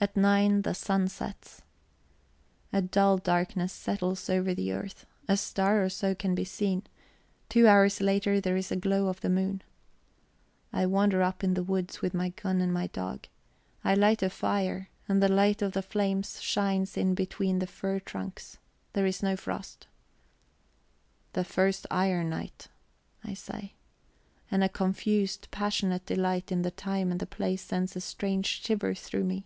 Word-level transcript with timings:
At 0.00 0.16
nine 0.16 0.62
the 0.62 0.74
sun 0.74 1.08
sets. 1.08 1.62
A 2.72 2.80
dull 2.80 3.16
darkness 3.18 3.72
settles 3.72 4.30
over 4.30 4.54
the 4.54 4.70
earth, 4.72 5.06
a 5.26 5.36
star 5.36 5.82
or 5.82 5.88
so 5.88 6.14
can 6.14 6.36
be 6.36 6.44
seen; 6.44 6.84
two 7.48 7.66
hours 7.66 8.00
later 8.00 8.40
there 8.40 8.56
is 8.56 8.70
a 8.70 8.76
glow 8.76 9.08
of 9.08 9.20
the 9.22 9.28
moon. 9.28 9.60
I 10.72 10.86
wander 10.86 11.20
up 11.22 11.42
in 11.42 11.54
the 11.54 11.64
woods 11.64 12.00
with 12.00 12.14
my 12.14 12.28
gun 12.28 12.60
and 12.60 12.72
my 12.72 12.86
dog. 12.86 13.26
I 13.82 13.94
light 13.94 14.22
a 14.22 14.30
fire, 14.30 14.88
and 15.08 15.20
the 15.20 15.26
light 15.28 15.62
of 15.62 15.72
the 15.72 15.82
flames 15.82 16.40
shines 16.40 16.96
in 16.96 17.14
between 17.16 17.58
the 17.58 17.66
fir 17.66 17.98
trunks. 17.98 18.56
There 18.92 19.04
is 19.04 19.20
no 19.20 19.34
frost. 19.36 19.88
"The 21.32 21.42
first 21.42 21.88
iron 21.90 22.30
night!" 22.30 22.68
I 23.24 23.34
say. 23.34 23.74
And 24.48 24.62
a 24.62 24.68
confused, 24.68 25.48
passionate 25.50 26.06
delight 26.06 26.52
in 26.52 26.62
the 26.62 26.70
time 26.70 27.10
and 27.10 27.18
the 27.18 27.26
place 27.26 27.62
sends 27.62 27.96
a 27.96 28.00
strange 28.00 28.46
shiver 28.62 28.94
through 28.94 29.24
me... 29.24 29.44